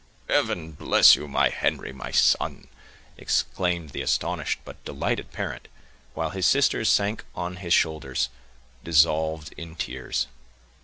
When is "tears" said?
9.75-10.25